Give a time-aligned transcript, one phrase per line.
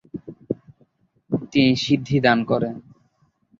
[1.51, 2.75] তিনি সিদ্ধি দান করেন।